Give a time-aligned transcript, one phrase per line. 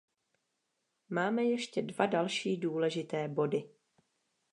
[1.09, 3.69] Máme ještě dva další důležité body.